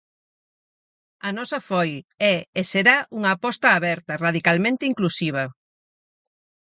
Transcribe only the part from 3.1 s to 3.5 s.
unha